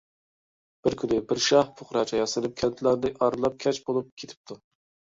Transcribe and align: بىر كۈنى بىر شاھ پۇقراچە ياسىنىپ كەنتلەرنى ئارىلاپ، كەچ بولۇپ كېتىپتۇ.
بىر 0.87 0.95
كۈنى 1.01 1.19
بىر 1.33 1.43
شاھ 1.49 1.69
پۇقراچە 1.83 2.23
ياسىنىپ 2.23 2.59
كەنتلەرنى 2.65 3.13
ئارىلاپ، 3.21 3.63
كەچ 3.69 3.87
بولۇپ 3.89 4.15
كېتىپتۇ. 4.23 4.65